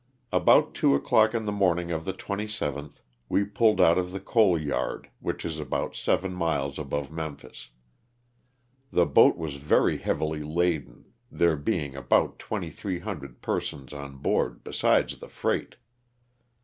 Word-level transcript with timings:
About 0.31 0.73
two 0.73 0.95
o'clock 0.95 1.35
in 1.35 1.45
the 1.45 1.51
morning 1.51 1.91
of 1.91 2.05
the 2.05 2.13
Ji7th 2.13 3.01
we 3.29 3.43
pulled 3.43 3.79
out 3.79 3.99
of 3.99 4.11
the 4.11 4.19
coal 4.19 4.59
yard, 4.59 5.11
which 5.19 5.45
is 5.45 5.59
about 5.59 5.95
seven 5.95 6.33
miles 6.33 6.79
above 6.79 7.11
Memphis. 7.11 7.69
The 8.91 9.05
boat 9.05 9.37
was 9.37 9.57
very 9.57 9.99
heavily 9.99 10.41
laden, 10.41 11.13
there 11.31 11.55
being 11.55 11.95
about 11.95 12.39
2,300 12.39 13.43
persons 13.43 13.93
on 13.93 14.17
board 14.17 14.63
besides 14.63 15.19
the 15.19 15.29
freight. 15.29 15.75